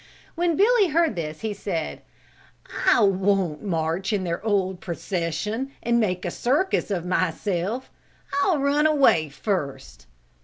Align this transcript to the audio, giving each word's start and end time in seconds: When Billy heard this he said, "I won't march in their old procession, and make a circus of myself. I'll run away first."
When 0.33 0.55
Billy 0.55 0.87
heard 0.87 1.15
this 1.15 1.41
he 1.41 1.53
said, 1.53 2.01
"I 2.87 3.01
won't 3.01 3.61
march 3.61 4.11
in 4.11 4.23
their 4.23 4.43
old 4.43 4.81
procession, 4.81 5.73
and 5.83 5.99
make 5.99 6.25
a 6.25 6.31
circus 6.31 6.89
of 6.89 7.05
myself. 7.05 7.91
I'll 8.41 8.57
run 8.57 8.87
away 8.87 9.29
first." 9.29 10.07